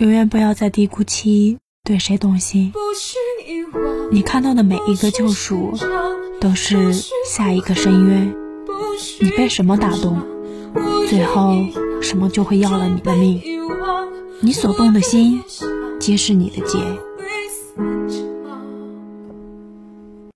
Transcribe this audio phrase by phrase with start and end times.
[0.00, 2.72] 永远不要再低估其对谁动心。
[4.10, 5.74] 你看到的每一个救赎，
[6.40, 6.90] 都是
[7.28, 8.34] 下一个深渊。
[9.20, 10.18] 你被什么打动，
[11.06, 11.54] 最后
[12.00, 13.42] 什么就会要了你的命。
[14.40, 15.42] 你所动的心，
[15.98, 16.78] 皆是你的劫。